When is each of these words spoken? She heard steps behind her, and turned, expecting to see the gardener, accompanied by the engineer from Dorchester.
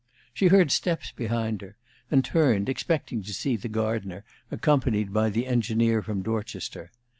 She 0.33 0.47
heard 0.47 0.71
steps 0.71 1.11
behind 1.11 1.61
her, 1.61 1.75
and 2.09 2.25
turned, 2.25 2.69
expecting 2.69 3.21
to 3.21 3.33
see 3.35 3.55
the 3.55 3.67
gardener, 3.69 4.23
accompanied 4.49 5.13
by 5.13 5.29
the 5.29 5.45
engineer 5.45 6.01
from 6.01 6.23
Dorchester. 6.23 6.89